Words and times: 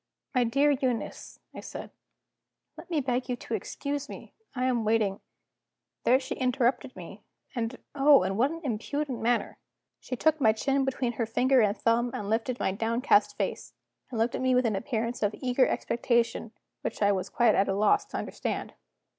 "My 0.33 0.43
dear 0.45 0.71
Eunice," 0.71 1.37
I 1.53 1.59
said, 1.59 1.91
"let 2.75 2.89
me 2.89 3.01
beg 3.01 3.29
you 3.29 3.35
to 3.35 3.53
excuse 3.53 4.09
me. 4.09 4.33
I 4.55 4.65
am 4.65 4.83
waiting" 4.83 5.19
There 6.05 6.19
she 6.19 6.33
interrupted 6.33 6.95
me 6.95 7.21
and, 7.53 7.77
oh, 7.93 8.23
in 8.23 8.35
what 8.35 8.49
an 8.49 8.61
impudent 8.63 9.21
manner! 9.21 9.59
She 9.99 10.15
took 10.15 10.41
my 10.41 10.53
chin 10.53 10.85
between 10.85 11.11
her 11.13 11.27
finger 11.27 11.61
and 11.61 11.77
thumb, 11.77 12.09
and 12.15 12.31
lifted 12.31 12.59
my 12.59 12.71
downcast 12.71 13.37
face, 13.37 13.75
and 14.09 14.17
looked 14.17 14.33
at 14.33 14.41
me 14.41 14.55
with 14.55 14.65
an 14.65 14.75
appearance 14.75 15.21
of 15.21 15.35
eager 15.37 15.67
expectation 15.67 16.51
which 16.81 17.03
I 17.03 17.11
was 17.11 17.29
quite 17.29 17.53
at 17.53 17.69
a 17.69 17.73
loss 17.75 18.03
to 18.05 18.17
understand. 18.17 18.73